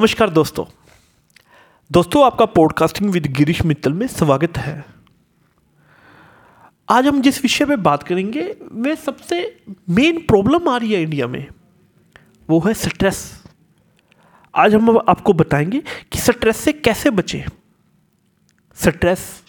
[0.00, 0.64] नमस्कार दोस्तों।
[1.92, 4.84] दोस्तों, आपका पॉडकास्टिंग विद गिरीश मित्तल में स्वागत है।
[6.90, 11.26] आज हम जिस विषय पे बात करेंगे, वह सबसे मेन प्रॉब्लम आ रही है इंडिया
[11.26, 11.46] में,
[12.50, 13.42] वो है स्ट्रेस
[14.54, 15.82] आज हम आपको बताएँगे
[16.12, 17.42] कि स्ट्रेस से कैसे बचें।
[18.74, 19.42] स्ट्रेस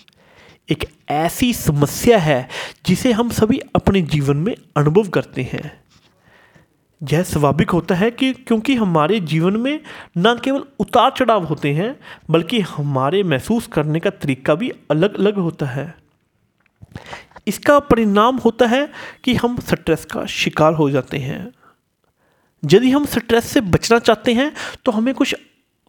[0.71, 2.49] एक ऐसी समस्या है
[2.85, 5.80] जिसे हम सभी अपने जीवन में अनुभव करते हैं।
[7.01, 9.79] यह स्वाभाविक होता है कि क्योंकि हमारे जीवन में
[10.17, 11.95] न केवल उतार चढ़ाव होते हैं,
[12.29, 15.93] बल्कि हमारे महसूस करने का तरीका भी अलग अलग होता है।
[17.47, 18.87] इसका परिणाम होता है
[19.23, 21.51] कि हम स्ट्रेस का शिकार हो जाते हैं।
[22.63, 24.51] यदि हम स्ट्रेस से बचना चाहते हैं
[24.85, 25.35] तो हमें कुछ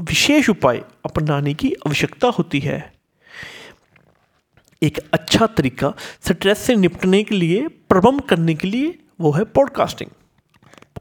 [0.00, 2.92] विशेष उपाय अपनाने की आवश्यकता होती है।
[4.82, 5.92] एक अच्छा तरीका
[6.22, 10.10] स्ट्रेस से निपटने के लिए, प्रबंध करने के लिए वो है पॉडकास्टिंग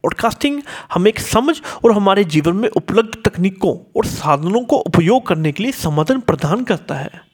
[0.04, 0.62] पॉडकास्टिंग
[0.94, 5.64] हमें एक समझ और हमारे जीवन में उपलब्ध तकनीकों और साधनों को उपयोग करने के
[5.64, 7.32] लिए समाधान प्रदान करता है।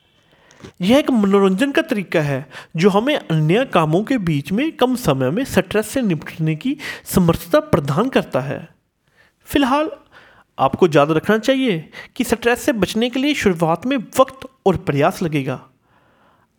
[0.81, 5.29] यह एक मनोरंजन का तरीका है, जो हमें अन्य कामों के बीच में कम समय
[5.29, 8.69] में स्ट्रेस से निपटने की समर्थता प्रदान करता है।
[9.45, 9.89] फ़िलहाल,
[10.59, 15.21] आपको याद रखना चाहिए कि स्ट्रेस से बचने के लिए शुरुआत में वक्त और प्रयास
[15.21, 15.66] लगेगा।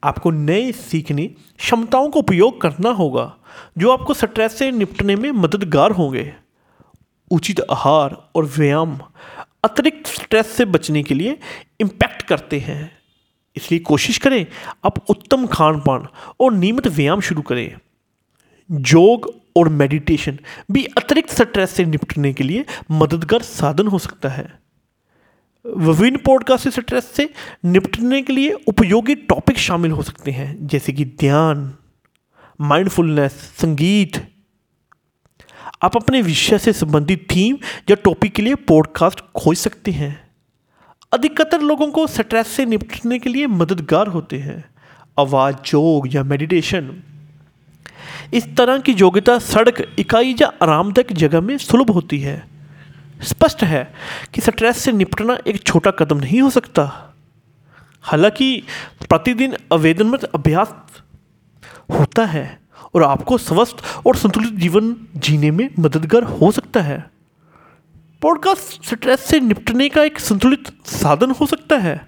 [0.05, 1.27] आपको नए सीखने,
[1.59, 3.37] क्षमताओं का उपयोग करना होगा,
[3.79, 6.35] जो आपको स्ट्रेस से निपटने में मददगार होंगे।
[7.31, 9.01] उचित आहार और व्यायाम
[9.65, 11.39] अतिरिक्त स्ट्रेस से बचने के लिए
[11.81, 12.99] इम्पैक्ट करते हैं।
[13.57, 14.47] इसलिए कोशिश करें,
[14.85, 16.07] आप उत्तम खान पान
[16.41, 17.75] और नियमित व्यायाम शुरू करें।
[18.71, 20.39] योग और मेडिटेशन
[20.71, 24.68] भी अतिरिक्त स्ट्रेस से निपटने के लिए मददगार साधन हो सकता है।
[25.67, 31.05] विभिन्न पॉडकास्ट स्ट्रेस से निपटने के लिए उपयोगी टॉपिक शामिल हो सकते हैं, जैसे कि
[31.05, 31.75] ध्यान
[32.61, 34.29] माइंडफुलनेस संगीत।
[35.83, 37.57] आप अपने विषय से संबंधित थीम
[37.91, 40.31] या टॉपिक के लिए पॉडकास्ट खोज सकते हैं।
[41.13, 44.65] अधिकतर लोगों को स्ट्रेस से निपटने के लिए मददगार होते हैं।
[45.19, 47.03] आवाज़ योग या मेडिटेशन
[48.35, 52.58] इस तरह की योग्यता सड़क, इकाई या आरामदायक जगह में सुलभ होती है।
[53.23, 53.83] स्पष्ट है
[54.35, 57.15] कि स्ट्रेस से निपटना एक छोटा कदम नहीं हो सकता।
[58.03, 58.63] हालाँकि
[59.09, 60.75] प्रतिदिन आवेदनमत अभ्यास
[61.93, 62.61] होता है
[62.95, 66.99] और आपको स्वस्थ और संतुलित जीवन जीने में मददगार हो सकता है।
[68.23, 72.01] पॉडकास्ट स्ट्रेस से निपटने का एक संतुलित साधन हो सकता है,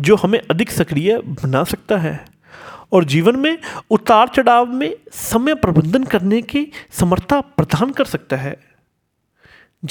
[0.00, 2.24] जो हमें अधिक सक्रिय बना सकता है
[2.92, 3.58] और जीवन में
[3.90, 8.73] उतार चढ़ाव में समय प्रबंधन करने की समर्था प्रदान कर सकता है।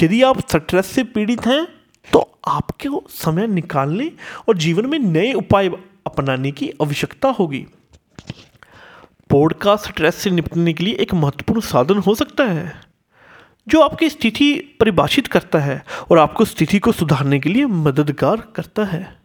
[0.02, 1.66] यदि आप स्ट्रेस से पीड़ित हैं
[2.14, 4.12] तो आपको समय निकालने
[4.48, 5.68] और जीवन में नए उपाय
[6.08, 7.66] अपनाने की आवश्यकता होगी।
[9.30, 12.82] पॉडकास्ट स्ट्रेस से निपटने के लिए एक महत्वपूर्ण साधन हो सकता है,
[13.68, 18.86] जो आपकी स्थिति परिभाषित करता है और आपको स्थिति को सुधारने के लिए मददगार करता
[18.86, 19.22] है।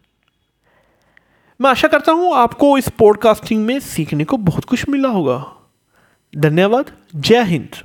[1.59, 5.45] मैं आशा करता हूँ आपको इस पॉडकास्टिंग में सीखने को बहुत कुछ मिला होगा।
[6.33, 7.83] धन्यवाद। जय हिंद।